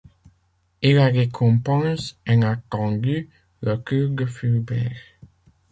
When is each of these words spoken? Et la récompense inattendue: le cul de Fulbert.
Et 0.81 0.93
la 0.93 1.05
récompense 1.09 2.17
inattendue: 2.25 3.29
le 3.61 3.77
cul 3.77 4.09
de 4.09 4.25
Fulbert. 4.25 4.97